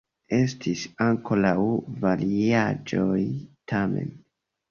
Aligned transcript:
Estis 0.35 0.85
ankoraŭ 1.07 1.65
variaĵoj, 2.05 3.21
tamen. 3.73 4.09